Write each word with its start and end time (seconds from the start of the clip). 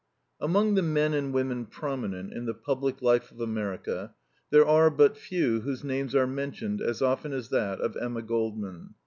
Among 0.39 0.73
the 0.73 0.81
men 0.81 1.13
and 1.13 1.31
women 1.31 1.67
prominent 1.67 2.33
in 2.33 2.47
the 2.47 2.55
public 2.55 3.03
life 3.03 3.31
of 3.31 3.39
America 3.39 4.15
there 4.49 4.65
are 4.65 4.89
but 4.89 5.15
few 5.15 5.61
whose 5.61 5.83
names 5.83 6.15
are 6.15 6.25
mentioned 6.25 6.81
as 6.81 7.03
often 7.03 7.33
as 7.33 7.49
that 7.49 7.79
of 7.79 7.95
Emma 7.95 8.23
Goldman. 8.23 8.95